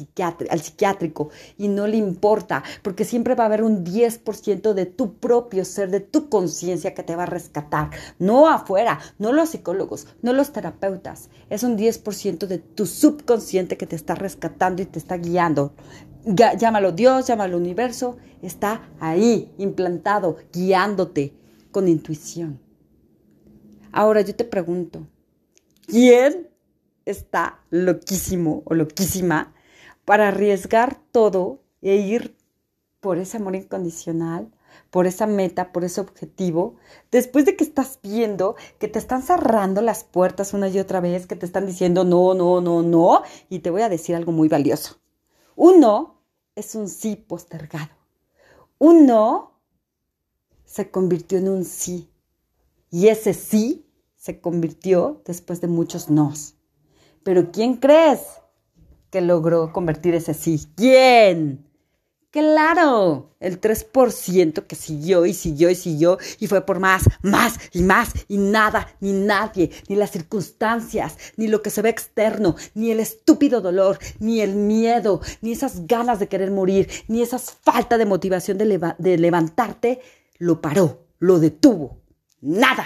al 0.50 0.62
psiquiátrico 0.62 1.30
y 1.58 1.68
no 1.68 1.88
le 1.88 1.98
importa 1.98 2.64
porque 2.82 3.06
siempre 3.06 3.36
va 3.36 3.44
a 3.44 3.48
haber 3.48 3.64
un 3.64 3.86
10% 3.86 4.74
de 4.74 4.86
tu 4.86 5.16
propio 5.16 5.66
ser, 5.66 5.90
de 5.90 6.00
tu 6.00 6.30
conciencia 6.30 6.94
que 6.94 7.04
te 7.04 7.16
va 7.16 7.24
a 7.24 7.28
rescatar, 7.28 7.90
no 8.20 8.50
afuera, 8.50 9.00
no 9.20 9.32
los 9.32 9.50
psicólogos, 9.50 10.08
no 10.22 10.34
los 10.34 10.52
terapeutas, 10.52 11.30
es 11.50 11.64
un 11.64 11.78
10% 11.78 12.48
de 12.48 12.58
tu 12.58 12.86
subconsciente 12.86 13.78
que 13.78 13.88
te 13.88 13.96
está 13.96 14.16
rescatando 14.16 14.82
y 14.82 14.86
te 14.86 15.00
está 15.00 15.18
guiando. 15.18 15.74
Llámalo 16.24 16.92
Dios, 16.92 17.26
llámalo 17.26 17.51
universo, 17.56 18.18
está 18.42 18.90
ahí, 19.00 19.54
implantado, 19.58 20.38
guiándote 20.52 21.34
con 21.72 21.88
intuición. 21.88 22.60
Ahora 23.92 24.22
yo 24.22 24.36
te 24.36 24.46
pregunto, 24.46 25.08
¿quién 25.88 26.50
está 27.06 27.60
loquísimo 27.70 28.64
o 28.66 28.74
loquísima 28.74 29.54
para 30.06 30.30
arriesgar 30.30 31.00
todo 31.12 31.62
e 31.82 31.96
ir 31.96 32.36
por 33.00 33.18
ese 33.18 33.38
amor 33.38 33.56
incondicional, 33.56 34.52
por 34.90 35.08
esa 35.08 35.26
meta, 35.28 35.72
por 35.72 35.84
ese 35.84 36.00
objetivo, 36.00 36.76
después 37.12 37.46
de 37.46 37.56
que 37.56 37.64
estás 37.64 38.00
viendo 38.02 38.56
que 38.80 38.88
te 38.88 39.00
están 39.00 39.24
cerrando 39.24 39.82
las 39.82 40.04
puertas 40.04 40.54
una 40.54 40.70
y 40.70 40.80
otra 40.80 41.02
vez, 41.02 41.28
que 41.28 41.36
te 41.36 41.46
están 41.46 41.66
diciendo 41.66 42.04
no, 42.04 42.34
no, 42.34 42.62
no, 42.62 42.84
no, 42.84 43.24
y 43.50 43.60
te 43.60 43.70
voy 43.72 43.82
a 43.82 43.90
decir 43.90 44.16
algo 44.16 44.32
muy 44.32 44.48
valioso. 44.48 45.00
Un 45.56 45.80
no 45.80 46.21
es 46.56 46.76
un 46.76 46.90
sí 46.90 47.16
postergado. 47.16 47.92
Un 48.78 49.06
no 49.06 49.60
se 50.66 50.92
convirtió 50.92 51.38
en 51.38 51.50
un 51.50 51.66
sí. 51.66 52.10
Y 52.90 53.08
ese 53.08 53.34
sí 53.34 53.86
se 54.16 54.42
convirtió 54.42 55.22
después 55.26 55.62
de 55.62 55.68
muchos 55.68 56.10
nos. 56.10 56.56
Pero 57.24 57.52
¿quién 57.52 57.76
crees 57.78 58.22
que 59.10 59.22
logró 59.22 59.72
convertir 59.74 60.16
ese 60.16 60.34
sí? 60.34 60.68
¿Quién? 60.76 61.71
Claro, 62.32 63.36
el 63.42 63.60
3% 63.60 64.66
que 64.66 64.78
siguió 64.78 65.26
y 65.26 65.34
siguió 65.34 65.70
y 65.70 65.76
siguió 65.76 66.18
y 66.40 66.48
fue 66.48 66.66
por 66.66 66.80
más, 66.80 67.04
más 67.22 67.60
y 67.74 67.84
más 67.84 68.14
y 68.30 68.38
nada, 68.38 68.88
ni 69.02 69.12
nadie, 69.12 69.70
ni 69.90 69.98
las 69.98 70.12
circunstancias, 70.12 71.18
ni 71.36 71.50
lo 71.50 71.62
que 71.62 71.70
se 71.70 71.82
ve 71.82 71.90
externo, 71.90 72.56
ni 72.74 72.90
el 72.92 73.02
estúpido 73.02 73.60
dolor, 73.60 74.00
ni 74.20 74.40
el 74.40 74.56
miedo, 74.56 75.20
ni 75.42 75.52
esas 75.52 75.86
ganas 75.88 76.20
de 76.20 76.30
querer 76.30 76.52
morir, 76.52 76.90
ni 77.10 77.22
esa 77.22 77.38
falta 77.38 77.98
de 77.98 78.06
motivación 78.06 78.58
de, 78.58 78.96
de 78.98 79.18
levantarte, 79.18 80.00
lo 80.38 80.62
paró, 80.62 81.08
lo 81.20 81.38
detuvo. 81.38 82.00
Nada, 82.40 82.86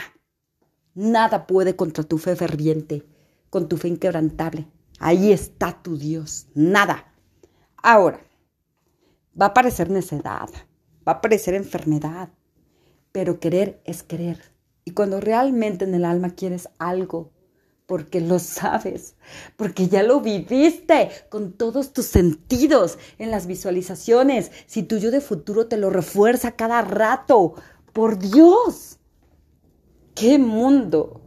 nada 0.95 1.45
puede 1.45 1.75
contra 1.75 2.03
tu 2.03 2.17
fe 2.17 2.35
ferviente, 2.35 3.05
con 3.51 3.69
tu 3.69 3.77
fe 3.77 3.89
inquebrantable. 3.89 4.65
Ahí 4.97 5.31
está 5.31 5.83
tu 5.83 5.99
Dios, 5.99 6.47
nada. 6.55 7.13
Ahora, 7.83 8.25
Va 9.39 9.47
a 9.47 9.53
parecer 9.53 9.89
necedad, 9.89 10.49
va 11.07 11.13
a 11.13 11.21
parecer 11.21 11.55
enfermedad, 11.55 12.29
pero 13.11 13.39
querer 13.39 13.81
es 13.83 14.01
querer. 14.01 14.53
Y 14.85 14.91
cuando 14.91 15.19
realmente 15.19 15.83
en 15.83 15.93
el 15.93 16.05
alma 16.05 16.35
quieres 16.35 16.69
algo, 16.79 17.31
porque 17.85 18.21
lo 18.21 18.39
sabes, 18.39 19.15
porque 19.57 19.87
ya 19.87 20.03
lo 20.03 20.21
viviste 20.21 21.09
con 21.29 21.53
todos 21.53 21.91
tus 21.91 22.05
sentidos 22.05 22.97
en 23.17 23.29
las 23.29 23.45
visualizaciones, 23.45 24.51
si 24.67 24.83
tu 24.83 24.97
yo 24.97 25.11
de 25.11 25.21
futuro 25.21 25.67
te 25.67 25.77
lo 25.77 25.89
refuerza 25.89 26.53
cada 26.53 26.81
rato, 26.81 27.55
por 27.93 28.17
Dios, 28.17 28.99
qué 30.15 30.37
mundo. 30.39 31.21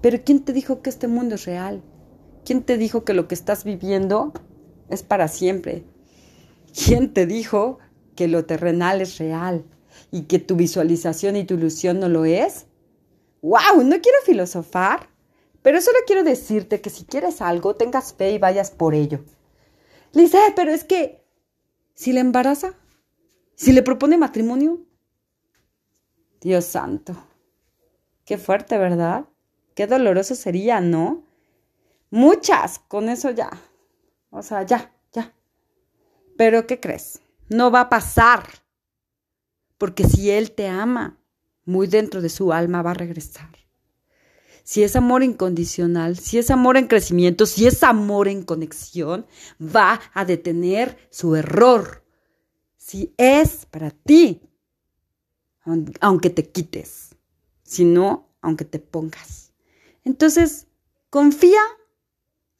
Pero 0.00 0.18
¿quién 0.24 0.44
te 0.44 0.52
dijo 0.52 0.82
que 0.82 0.90
este 0.90 1.08
mundo 1.08 1.34
es 1.34 1.44
real? 1.44 1.82
¿Quién 2.44 2.62
te 2.62 2.78
dijo 2.78 3.04
que 3.04 3.14
lo 3.14 3.28
que 3.28 3.34
estás 3.34 3.64
viviendo 3.64 4.32
es 4.88 5.02
para 5.02 5.28
siempre? 5.28 5.84
¿Quién 6.72 7.12
te 7.12 7.26
dijo 7.26 7.78
que 8.16 8.28
lo 8.28 8.44
terrenal 8.44 9.00
es 9.00 9.18
real 9.18 9.64
y 10.10 10.22
que 10.22 10.38
tu 10.38 10.56
visualización 10.56 11.36
y 11.36 11.44
tu 11.44 11.54
ilusión 11.54 12.00
no 12.00 12.08
lo 12.08 12.24
es? 12.24 12.66
¡Wow! 13.42 13.82
No 13.84 14.00
quiero 14.00 14.18
filosofar, 14.24 15.08
pero 15.62 15.80
solo 15.80 15.98
quiero 16.06 16.22
decirte 16.22 16.80
que 16.80 16.90
si 16.90 17.04
quieres 17.04 17.40
algo, 17.40 17.76
tengas 17.76 18.14
fe 18.14 18.32
y 18.32 18.38
vayas 18.38 18.70
por 18.70 18.94
ello. 18.94 19.24
Lisa, 20.12 20.38
pero 20.56 20.72
es 20.72 20.84
que 20.84 21.24
si 21.94 22.12
le 22.12 22.20
embaraza, 22.20 22.74
si 23.54 23.72
le 23.72 23.82
propone 23.82 24.18
matrimonio, 24.18 24.80
Dios 26.40 26.64
santo, 26.64 27.14
qué 28.24 28.38
fuerte, 28.38 28.78
¿verdad? 28.78 29.26
Qué 29.74 29.86
doloroso 29.86 30.34
sería, 30.34 30.80
¿no? 30.80 31.24
Muchas, 32.10 32.78
con 32.78 33.08
eso 33.08 33.30
ya. 33.30 33.50
O 34.30 34.42
sea, 34.42 34.62
ya, 34.62 34.92
pero 36.40 36.66
¿qué 36.66 36.80
crees? 36.80 37.20
No 37.50 37.70
va 37.70 37.82
a 37.82 37.88
pasar. 37.90 38.48
Porque 39.76 40.04
si 40.04 40.30
Él 40.30 40.52
te 40.52 40.68
ama, 40.68 41.20
muy 41.66 41.86
dentro 41.86 42.22
de 42.22 42.30
su 42.30 42.54
alma 42.54 42.80
va 42.80 42.92
a 42.92 42.94
regresar. 42.94 43.50
Si 44.64 44.82
es 44.82 44.96
amor 44.96 45.22
incondicional, 45.22 46.16
si 46.16 46.38
es 46.38 46.50
amor 46.50 46.78
en 46.78 46.86
crecimiento, 46.86 47.44
si 47.44 47.66
es 47.66 47.82
amor 47.82 48.26
en 48.26 48.42
conexión, 48.42 49.26
va 49.60 50.00
a 50.14 50.24
detener 50.24 50.96
su 51.10 51.36
error. 51.36 52.06
Si 52.78 53.12
es 53.18 53.66
para 53.66 53.90
ti, 53.90 54.40
aunque 56.00 56.30
te 56.30 56.48
quites, 56.48 57.16
si 57.64 57.84
no, 57.84 58.30
aunque 58.40 58.64
te 58.64 58.78
pongas. 58.78 59.52
Entonces, 60.04 60.68
confía, 61.10 61.60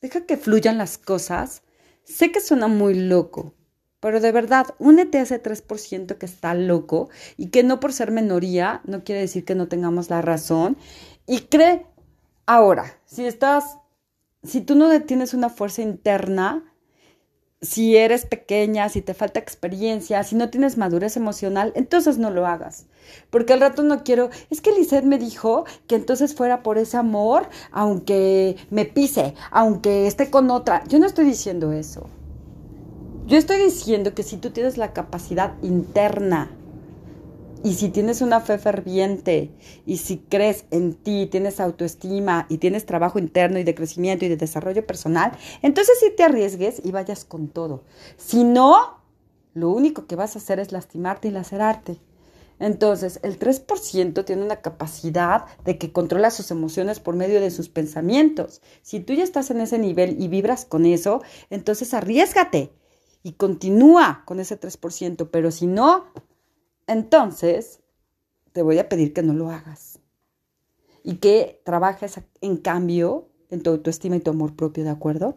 deja 0.02 0.26
que 0.26 0.36
fluyan 0.36 0.76
las 0.76 0.98
cosas. 0.98 1.62
Sé 2.04 2.30
que 2.30 2.42
suena 2.42 2.66
muy 2.66 2.92
loco, 2.92 3.54
pero 4.00 4.20
de 4.20 4.32
verdad, 4.32 4.66
únete 4.78 5.18
a 5.18 5.22
ese 5.22 5.42
3% 5.42 6.16
que 6.16 6.26
está 6.26 6.54
loco 6.54 7.10
y 7.36 7.48
que 7.48 7.62
no 7.62 7.80
por 7.80 7.92
ser 7.92 8.10
minoría 8.10 8.80
no 8.84 9.04
quiere 9.04 9.20
decir 9.20 9.44
que 9.44 9.54
no 9.54 9.68
tengamos 9.68 10.08
la 10.10 10.22
razón. 10.22 10.76
Y 11.26 11.42
cree, 11.42 11.86
ahora, 12.46 12.98
si 13.04 13.26
estás, 13.26 13.76
si 14.42 14.62
tú 14.62 14.74
no 14.74 14.88
detienes 14.88 15.34
una 15.34 15.50
fuerza 15.50 15.82
interna, 15.82 16.64
si 17.62 17.96
eres 17.96 18.24
pequeña, 18.24 18.88
si 18.88 19.02
te 19.02 19.12
falta 19.12 19.38
experiencia, 19.38 20.24
si 20.24 20.34
no 20.34 20.48
tienes 20.48 20.78
madurez 20.78 21.18
emocional, 21.18 21.72
entonces 21.76 22.16
no 22.16 22.30
lo 22.30 22.46
hagas. 22.46 22.86
Porque 23.28 23.52
al 23.52 23.60
rato 23.60 23.82
no 23.82 24.02
quiero, 24.02 24.30
es 24.48 24.62
que 24.62 24.72
Lisette 24.72 25.04
me 25.04 25.18
dijo 25.18 25.66
que 25.86 25.96
entonces 25.96 26.34
fuera 26.34 26.62
por 26.62 26.78
ese 26.78 26.96
amor, 26.96 27.50
aunque 27.70 28.56
me 28.70 28.86
pise, 28.86 29.34
aunque 29.50 30.06
esté 30.06 30.30
con 30.30 30.50
otra. 30.50 30.82
Yo 30.88 30.98
no 30.98 31.06
estoy 31.06 31.26
diciendo 31.26 31.72
eso. 31.72 32.08
Yo 33.30 33.38
estoy 33.38 33.58
diciendo 33.58 34.12
que 34.12 34.24
si 34.24 34.38
tú 34.38 34.50
tienes 34.50 34.76
la 34.76 34.92
capacidad 34.92 35.54
interna 35.62 36.50
y 37.62 37.74
si 37.74 37.88
tienes 37.88 38.22
una 38.22 38.40
fe 38.40 38.58
ferviente 38.58 39.52
y 39.86 39.98
si 39.98 40.18
crees 40.18 40.64
en 40.72 40.94
ti, 40.94 41.28
tienes 41.30 41.60
autoestima 41.60 42.46
y 42.48 42.58
tienes 42.58 42.86
trabajo 42.86 43.20
interno 43.20 43.60
y 43.60 43.62
de 43.62 43.76
crecimiento 43.76 44.24
y 44.24 44.28
de 44.28 44.36
desarrollo 44.36 44.84
personal, 44.84 45.30
entonces 45.62 45.96
sí 46.00 46.12
te 46.16 46.24
arriesgues 46.24 46.82
y 46.84 46.90
vayas 46.90 47.24
con 47.24 47.46
todo. 47.46 47.84
Si 48.16 48.42
no, 48.42 48.98
lo 49.54 49.70
único 49.70 50.08
que 50.08 50.16
vas 50.16 50.34
a 50.34 50.40
hacer 50.40 50.58
es 50.58 50.72
lastimarte 50.72 51.28
y 51.28 51.30
lacerarte. 51.30 51.98
Entonces, 52.58 53.20
el 53.22 53.38
3% 53.38 54.24
tiene 54.24 54.42
una 54.42 54.56
capacidad 54.56 55.44
de 55.64 55.78
que 55.78 55.92
controla 55.92 56.32
sus 56.32 56.50
emociones 56.50 56.98
por 56.98 57.14
medio 57.14 57.40
de 57.40 57.52
sus 57.52 57.68
pensamientos. 57.68 58.60
Si 58.82 58.98
tú 58.98 59.12
ya 59.12 59.22
estás 59.22 59.52
en 59.52 59.60
ese 59.60 59.78
nivel 59.78 60.20
y 60.20 60.26
vibras 60.26 60.64
con 60.64 60.84
eso, 60.84 61.22
entonces 61.48 61.94
arriesgate 61.94 62.72
y 63.22 63.32
continúa 63.32 64.22
con 64.24 64.40
ese 64.40 64.58
3%, 64.58 65.28
pero 65.30 65.50
si 65.50 65.66
no, 65.66 66.06
entonces 66.86 67.80
te 68.52 68.62
voy 68.62 68.78
a 68.78 68.88
pedir 68.88 69.12
que 69.12 69.22
no 69.22 69.34
lo 69.34 69.50
hagas. 69.50 70.00
Y 71.02 71.16
que 71.16 71.62
trabajes 71.64 72.20
en 72.40 72.56
cambio 72.58 73.29
en 73.50 73.62
tu 73.62 73.70
autoestima 73.70 74.16
y 74.16 74.20
tu 74.20 74.30
amor 74.30 74.54
propio, 74.54 74.84
¿de 74.84 74.90
acuerdo? 74.90 75.36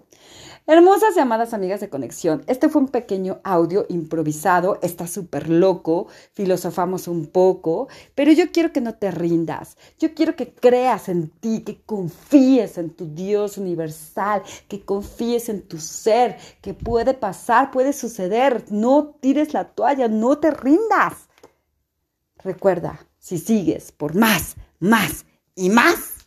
Hermosas 0.66 1.18
y 1.18 1.20
amadas 1.20 1.54
amigas 1.54 1.82
de 1.82 1.90
conexión, 1.90 2.44
este 2.48 2.70
fue 2.70 2.82
un 2.82 2.88
pequeño 2.88 3.42
audio 3.44 3.86
improvisado, 3.90 4.80
está 4.82 5.08
súper 5.08 5.50
loco, 5.50 6.08
filosofamos 6.32 7.10
un 7.10 7.26
poco, 7.26 7.90
pero 8.16 8.32
yo 8.32 8.52
quiero 8.52 8.72
que 8.72 8.80
no 8.80 8.96
te 8.96 9.12
rindas, 9.12 9.76
yo 10.00 10.14
quiero 10.14 10.38
que 10.38 10.54
creas 10.54 11.10
en 11.10 11.28
ti, 11.30 11.62
que 11.62 11.82
confíes 11.82 12.78
en 12.78 12.92
tu 12.92 13.14
Dios 13.14 13.58
universal, 13.58 14.42
que 14.70 14.86
confíes 14.86 15.50
en 15.50 15.64
tu 15.64 15.80
ser, 15.80 16.38
que 16.62 16.74
puede 16.74 17.14
pasar, 17.14 17.72
puede 17.72 17.92
suceder, 17.92 18.64
no 18.70 19.16
tires 19.20 19.54
la 19.54 19.66
toalla, 19.66 20.08
no 20.08 20.38
te 20.38 20.52
rindas. 20.52 21.28
Recuerda, 22.38 23.06
si 23.20 23.38
sigues 23.38 23.92
por 23.92 24.16
más, 24.16 24.56
más 24.80 25.26
y 25.56 25.70
más, 25.70 26.23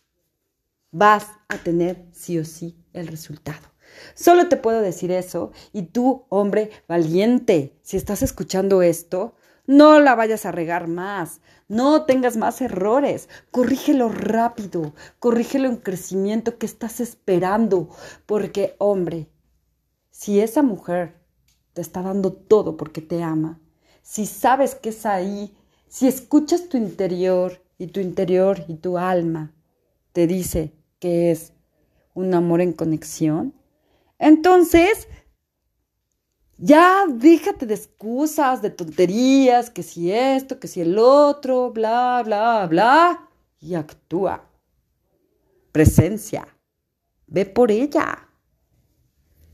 vas 0.90 1.26
a 1.48 1.58
tener 1.58 2.06
sí 2.12 2.38
o 2.38 2.44
sí 2.44 2.76
el 2.92 3.06
resultado. 3.06 3.66
Solo 4.14 4.48
te 4.48 4.56
puedo 4.56 4.80
decir 4.80 5.10
eso 5.10 5.52
y 5.72 5.82
tú, 5.82 6.24
hombre 6.28 6.70
valiente, 6.88 7.78
si 7.82 7.96
estás 7.96 8.22
escuchando 8.22 8.82
esto, 8.82 9.34
no 9.66 10.00
la 10.00 10.14
vayas 10.14 10.46
a 10.46 10.52
regar 10.52 10.86
más, 10.86 11.40
no 11.68 12.04
tengas 12.04 12.36
más 12.36 12.60
errores, 12.60 13.28
corrígelo 13.50 14.08
rápido, 14.08 14.94
corrígelo 15.18 15.68
en 15.68 15.76
crecimiento 15.76 16.58
que 16.58 16.66
estás 16.66 17.00
esperando, 17.00 17.88
porque, 18.26 18.76
hombre, 18.78 19.28
si 20.10 20.40
esa 20.40 20.62
mujer 20.62 21.16
te 21.72 21.80
está 21.80 22.02
dando 22.02 22.32
todo 22.32 22.76
porque 22.76 23.00
te 23.00 23.22
ama, 23.22 23.60
si 24.02 24.24
sabes 24.26 24.76
que 24.76 24.90
es 24.90 25.04
ahí, 25.04 25.56
si 25.88 26.06
escuchas 26.06 26.68
tu 26.68 26.76
interior 26.76 27.60
y 27.76 27.88
tu 27.88 28.00
interior 28.00 28.64
y 28.68 28.76
tu 28.76 28.98
alma 28.98 29.52
te 30.12 30.26
dice, 30.26 30.72
que 30.98 31.30
es 31.30 31.52
un 32.14 32.34
amor 32.34 32.60
en 32.60 32.72
conexión, 32.72 33.54
entonces 34.18 35.08
ya 36.58 37.04
déjate 37.06 37.66
de 37.66 37.74
excusas, 37.74 38.62
de 38.62 38.70
tonterías, 38.70 39.70
que 39.70 39.82
si 39.82 40.10
esto, 40.10 40.58
que 40.58 40.68
si 40.68 40.80
el 40.80 40.98
otro, 40.98 41.70
bla, 41.70 42.22
bla, 42.24 42.66
bla, 42.66 43.28
y 43.60 43.74
actúa. 43.74 44.48
Presencia. 45.72 46.48
Ve 47.26 47.44
por 47.44 47.70
ella. 47.70 48.28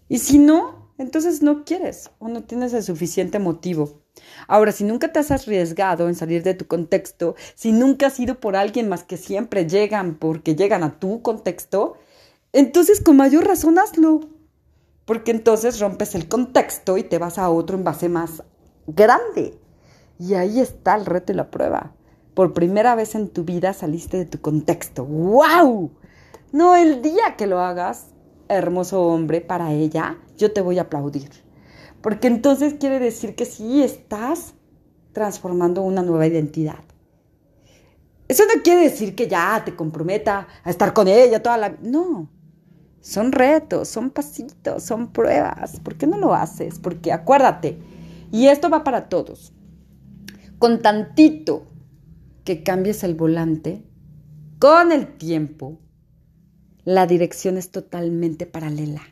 Y 0.09 0.19
si 0.19 0.39
no, 0.39 0.95
entonces 0.99 1.43
no 1.43 1.65
quieres 1.65 2.11
o 2.19 2.29
no 2.29 2.45
tienes 2.45 2.73
el 2.75 2.83
suficiente 2.85 3.39
motivo. 3.39 4.02
Ahora, 4.47 4.73
si 4.73 4.85
nunca 4.85 5.13
te 5.13 5.19
has 5.19 5.31
arriesgado 5.31 6.09
en 6.09 6.15
salir 6.15 6.43
de 6.43 6.55
tu 6.55 6.67
contexto, 6.67 7.35
si 7.55 7.73
nunca 7.73 8.09
has 8.09 8.21
ido 8.21 8.41
por 8.41 8.57
alguien 8.57 8.89
más 8.89 9.05
que 9.05 9.17
siempre 9.17 9.69
llegan 9.69 10.17
porque 10.17 10.55
llegan 10.55 10.83
a 10.83 10.99
tu 10.99 11.23
contexto, 11.23 11.97
entonces 12.53 13.01
con 13.01 13.17
mayor 13.17 13.47
razón 13.47 13.79
hazlo. 13.79 14.21
Porque 15.05 15.31
entonces 15.31 15.81
rompes 15.81 16.15
el 16.15 16.29
contexto 16.29 16.97
y 16.97 17.03
te 17.03 17.19
vas 17.19 17.39
a 17.39 17.51
otro 17.51 17.77
en 17.77 17.85
base 17.85 18.09
más 18.09 18.43
grande. 18.87 19.59
Y 20.19 20.35
ahí 20.35 20.61
está 20.61 20.95
el 20.95 21.07
reto 21.07 21.33
y 21.33 21.37
la 21.37 21.51
prueba. 21.51 21.93
Por 22.35 22.53
primera 22.53 22.95
vez 22.95 23.15
en 23.15 23.29
tu 23.29 23.45
vida 23.45 23.73
saliste 23.73 24.17
de 24.17 24.27
tu 24.27 24.41
contexto. 24.41 25.05
¡Wow! 25.05 25.91
No 26.53 26.77
el 26.77 27.03
día 27.03 27.37
que 27.37 27.47
lo 27.47 27.61
hagas, 27.61 28.07
hermoso 28.49 29.03
hombre, 29.03 29.41
para 29.41 29.73
ella, 29.73 30.19
yo 30.37 30.53
te 30.53 30.61
voy 30.61 30.79
a 30.79 30.83
aplaudir. 30.83 31.31
Porque 32.03 32.27
entonces 32.27 32.75
quiere 32.75 32.99
decir 32.99 33.35
que 33.35 33.45
sí 33.45 33.83
estás 33.83 34.55
transformando 35.13 35.83
una 35.83 36.03
nueva 36.03 36.27
identidad. 36.27 36.85
Eso 38.29 38.45
no 38.45 38.63
quiere 38.63 38.83
decir 38.83 39.15
que 39.15 39.29
ya 39.29 39.63
te 39.65 39.77
comprometa 39.77 40.49
a 40.65 40.71
estar 40.71 40.93
con 40.93 41.07
ella 41.07 41.43
toda 41.43 41.59
la... 41.59 41.77
No, 41.83 42.29
son 43.01 43.33
retos, 43.33 43.89
son 43.89 44.11
pasitos, 44.11 44.83
son 44.83 45.13
pruebas. 45.13 45.81
¿Por 45.81 45.97
qué 45.97 46.07
no 46.07 46.17
lo 46.17 46.35
haces? 46.35 46.79
Porque 46.79 47.13
acuérdate, 47.13 47.79
y 48.31 48.47
esto 48.47 48.71
va 48.71 48.85
para 48.85 49.09
todos, 49.09 49.53
con 50.59 50.81
tantito 50.81 51.67
que 52.45 52.63
cambies 52.63 53.05
el 53.05 53.15
volante, 53.15 53.85
con 54.59 54.93
el 54.93 55.19
tiempo, 55.19 55.79
la 56.85 57.07
dirección 57.07 57.59
es 57.59 57.71
totalmente 57.71 58.47
paralela, 58.47 59.03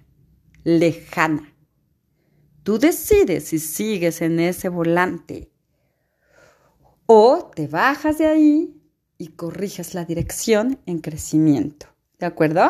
lejana. 0.64 1.52
Tú 2.70 2.78
decides 2.78 3.48
si 3.48 3.58
sigues 3.58 4.22
en 4.22 4.38
ese 4.38 4.68
volante 4.68 5.50
o 7.04 7.50
te 7.52 7.66
bajas 7.66 8.18
de 8.18 8.26
ahí 8.26 8.80
y 9.18 9.30
corriges 9.30 9.92
la 9.92 10.04
dirección 10.04 10.78
en 10.86 11.00
crecimiento. 11.00 11.86
¿De 12.20 12.26
acuerdo? 12.26 12.68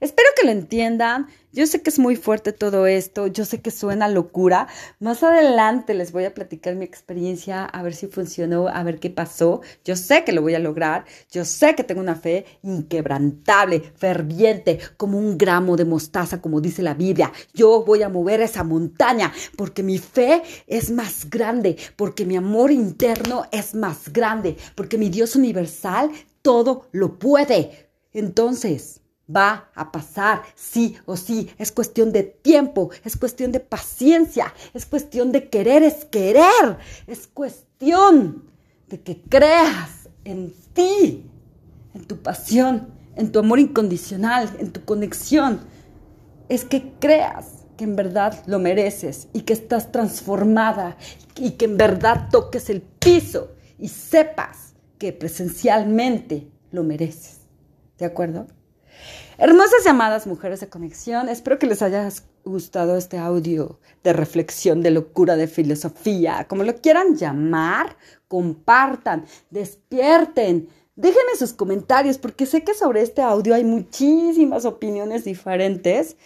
Espero 0.00 0.28
que 0.36 0.46
lo 0.46 0.52
entiendan. 0.52 1.26
Yo 1.50 1.66
sé 1.66 1.82
que 1.82 1.88
es 1.88 1.98
muy 1.98 2.14
fuerte 2.14 2.52
todo 2.52 2.86
esto, 2.86 3.26
yo 3.26 3.46
sé 3.46 3.62
que 3.62 3.70
suena 3.70 4.06
locura. 4.06 4.68
Más 5.00 5.22
adelante 5.22 5.94
les 5.94 6.12
voy 6.12 6.24
a 6.24 6.34
platicar 6.34 6.76
mi 6.76 6.84
experiencia, 6.84 7.64
a 7.64 7.82
ver 7.82 7.94
si 7.94 8.06
funcionó, 8.06 8.68
a 8.68 8.82
ver 8.82 9.00
qué 9.00 9.08
pasó. 9.08 9.62
Yo 9.82 9.96
sé 9.96 10.24
que 10.24 10.32
lo 10.32 10.42
voy 10.42 10.54
a 10.54 10.58
lograr, 10.58 11.06
yo 11.30 11.46
sé 11.46 11.74
que 11.74 11.84
tengo 11.84 12.02
una 12.02 12.16
fe 12.16 12.44
inquebrantable, 12.62 13.80
ferviente, 13.80 14.78
como 14.98 15.18
un 15.18 15.38
gramo 15.38 15.76
de 15.76 15.86
mostaza, 15.86 16.42
como 16.42 16.60
dice 16.60 16.82
la 16.82 16.94
Biblia. 16.94 17.32
Yo 17.54 17.82
voy 17.82 18.02
a 18.02 18.10
mover 18.10 18.42
esa 18.42 18.62
montaña 18.62 19.32
porque 19.56 19.82
mi 19.82 19.98
fe 19.98 20.42
es 20.66 20.90
más 20.90 21.30
grande, 21.30 21.76
porque 21.96 22.26
mi 22.26 22.36
amor 22.36 22.70
interno 22.70 23.46
es 23.50 23.74
más 23.74 24.12
grande, 24.12 24.58
porque 24.74 24.98
mi 24.98 25.08
Dios 25.08 25.34
universal 25.34 26.10
todo 26.42 26.88
lo 26.92 27.18
puede. 27.18 27.88
Entonces, 28.12 29.00
va 29.34 29.70
a 29.74 29.92
pasar, 29.92 30.42
sí 30.54 30.96
o 31.06 31.16
sí. 31.16 31.50
Es 31.58 31.72
cuestión 31.72 32.12
de 32.12 32.22
tiempo, 32.22 32.90
es 33.04 33.16
cuestión 33.16 33.52
de 33.52 33.60
paciencia, 33.60 34.52
es 34.74 34.86
cuestión 34.86 35.32
de 35.32 35.48
querer, 35.48 35.82
es 35.82 36.04
querer, 36.04 36.78
es 37.06 37.26
cuestión 37.26 38.44
de 38.88 39.00
que 39.00 39.20
creas 39.22 40.08
en 40.24 40.54
ti, 40.72 41.30
en 41.94 42.04
tu 42.04 42.18
pasión, 42.18 42.88
en 43.16 43.32
tu 43.32 43.38
amor 43.38 43.58
incondicional, 43.58 44.50
en 44.58 44.72
tu 44.72 44.84
conexión. 44.84 45.60
Es 46.48 46.64
que 46.64 46.94
creas 46.98 47.66
que 47.76 47.84
en 47.84 47.96
verdad 47.96 48.42
lo 48.46 48.58
mereces 48.58 49.28
y 49.32 49.42
que 49.42 49.52
estás 49.52 49.92
transformada 49.92 50.96
y 51.36 51.52
que 51.52 51.66
en 51.66 51.76
verdad 51.76 52.28
toques 52.30 52.70
el 52.70 52.80
piso 52.80 53.52
y 53.78 53.88
sepas 53.88 54.74
que 54.98 55.12
presencialmente 55.12 56.50
lo 56.72 56.82
mereces. 56.82 57.38
¿De 57.98 58.04
acuerdo? 58.04 58.46
Hermosas 59.36 59.84
llamadas, 59.84 60.26
mujeres 60.26 60.60
de 60.60 60.68
conexión. 60.68 61.28
Espero 61.28 61.58
que 61.58 61.66
les 61.66 61.82
haya 61.82 62.08
gustado 62.44 62.96
este 62.96 63.18
audio 63.18 63.78
de 64.02 64.12
reflexión, 64.12 64.82
de 64.82 64.90
locura, 64.90 65.36
de 65.36 65.46
filosofía, 65.46 66.46
como 66.48 66.64
lo 66.64 66.74
quieran 66.76 67.16
llamar. 67.16 67.96
Compartan, 68.26 69.24
despierten. 69.50 70.68
Déjenme 70.96 71.36
sus 71.38 71.52
comentarios 71.52 72.18
porque 72.18 72.46
sé 72.46 72.64
que 72.64 72.74
sobre 72.74 73.02
este 73.02 73.22
audio 73.22 73.54
hay 73.54 73.62
muchísimas 73.62 74.64
opiniones 74.64 75.24
diferentes 75.24 76.16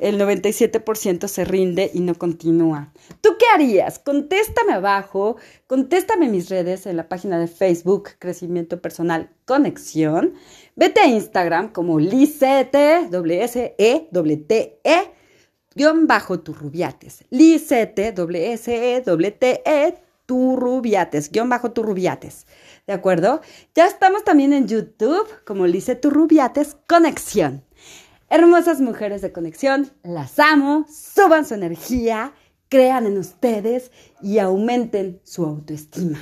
el 0.00 0.18
97% 0.18 1.28
se 1.28 1.44
rinde 1.44 1.90
y 1.92 2.00
no 2.00 2.14
continúa. 2.14 2.92
¿Tú 3.20 3.30
qué 3.38 3.46
harías? 3.54 3.98
Contéstame 3.98 4.72
abajo, 4.72 5.36
contéstame 5.66 6.26
en 6.26 6.32
mis 6.32 6.48
redes, 6.48 6.86
en 6.86 6.96
la 6.96 7.08
página 7.08 7.38
de 7.38 7.46
Facebook 7.46 8.10
Crecimiento 8.18 8.80
Personal 8.80 9.30
Conexión. 9.44 10.34
Vete 10.76 11.00
a 11.00 11.06
Instagram 11.06 11.68
como 11.68 12.00
Lisete, 12.00 13.08
S 13.42 13.74
E 13.78 14.08
T 14.48 14.80
E, 14.84 15.10
guion 15.74 16.06
bajo 16.06 16.40
turrubiates. 16.40 17.24
Lisete, 17.30 18.14
S 18.52 18.96
E 18.96 19.00
T 19.02 19.62
E, 19.64 19.94
turrubiates, 20.26 21.30
guion 21.30 21.48
bajo 21.48 21.72
turrubiates. 21.72 22.46
¿De 22.86 22.92
acuerdo? 22.92 23.40
Ya 23.74 23.86
estamos 23.86 24.24
también 24.24 24.52
en 24.52 24.66
YouTube 24.66 25.26
como 25.44 25.66
Lice 25.66 25.94
Turrubiates 25.94 26.76
Conexión. 26.88 27.64
Hermosas 28.32 28.80
mujeres 28.80 29.22
de 29.22 29.32
conexión, 29.32 29.90
las 30.04 30.38
amo, 30.38 30.86
suban 30.88 31.44
su 31.44 31.54
energía, 31.54 32.32
crean 32.68 33.04
en 33.06 33.18
ustedes 33.18 33.90
y 34.22 34.38
aumenten 34.38 35.20
su 35.24 35.44
autoestima. 35.44 36.20